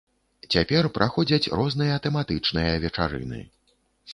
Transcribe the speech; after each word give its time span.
Цяпер 0.55 0.87
праходзяць 0.95 1.51
розныя 1.59 1.99
тэматычныя 2.07 2.73
вечарыны. 2.87 3.45